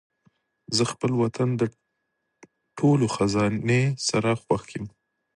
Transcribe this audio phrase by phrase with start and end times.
[0.75, 1.63] زه خپل وطن د
[2.77, 4.85] ټولو خزانې سره خوښ یم.